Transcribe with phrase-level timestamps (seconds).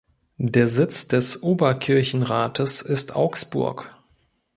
[0.39, 3.95] Der Sitz des Oberkirchenrates ist Augsburg.